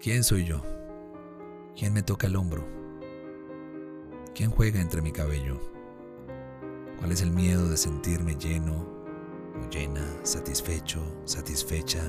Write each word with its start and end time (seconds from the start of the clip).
¿Quién 0.00 0.22
soy 0.22 0.44
yo? 0.44 0.62
¿Quién 1.76 1.92
me 1.92 2.04
toca 2.04 2.28
el 2.28 2.36
hombro? 2.36 2.64
¿Quién 4.32 4.48
juega 4.48 4.80
entre 4.80 5.02
mi 5.02 5.10
cabello? 5.10 5.58
¿Cuál 7.00 7.10
es 7.10 7.20
el 7.20 7.32
miedo 7.32 7.68
de 7.68 7.76
sentirme 7.76 8.36
lleno 8.36 8.86
o 9.60 9.68
llena, 9.70 10.06
satisfecho, 10.22 11.02
satisfecha, 11.24 12.00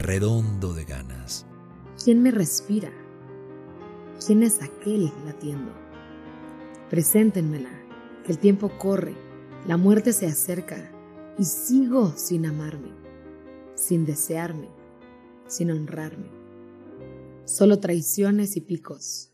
redondo 0.00 0.74
de 0.74 0.84
ganas? 0.84 1.46
¿Quién 2.02 2.20
me 2.20 2.32
respira? 2.32 2.90
¿Quién 4.26 4.42
es 4.42 4.60
aquel 4.60 5.12
latiendo? 5.24 5.70
Preséntenmela, 6.90 7.70
que 8.24 8.32
el 8.32 8.38
tiempo 8.38 8.72
corre, 8.76 9.14
la 9.68 9.76
muerte 9.76 10.12
se 10.12 10.26
acerca 10.26 10.90
y 11.38 11.44
sigo 11.44 12.12
sin 12.16 12.44
amarme, 12.44 12.90
sin 13.76 14.04
desearme, 14.04 14.68
sin 15.46 15.70
honrarme. 15.70 16.37
Solo 17.48 17.80
traiciones 17.80 18.58
y 18.58 18.60
picos, 18.60 19.30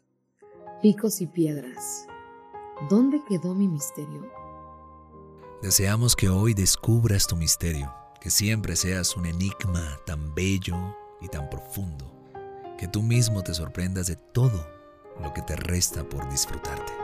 picos 0.81 1.21
y 1.21 1.27
piedras. 1.27 2.07
¿Dónde 2.89 3.21
quedó 3.29 3.57
mi 3.57 3.67
misterio? 3.67 4.31
Deseamos 5.61 6.15
que 6.15 6.29
hoy 6.29 6.55
descubras 6.55 7.27
tu 7.27 7.35
misterio, 7.35 7.93
que 8.21 8.31
siempre 8.31 8.77
seas 8.77 9.17
un 9.17 9.27
enigma 9.27 9.99
tan 10.07 10.33
bello 10.33 10.77
y 11.21 11.27
tan 11.27 11.51
profundo, 11.51 12.07
que 12.79 12.87
tú 12.87 13.03
mismo 13.03 13.43
te 13.43 13.53
sorprendas 13.53 14.07
de 14.07 14.15
todo 14.15 14.65
lo 15.21 15.35
que 15.35 15.43
te 15.43 15.57
resta 15.57 16.09
por 16.09 16.31
disfrutarte. 16.31 17.04